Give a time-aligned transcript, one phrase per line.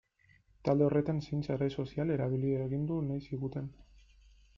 [0.67, 3.69] Talde horretan zein sare sozial erabili agindu nahi ziguten.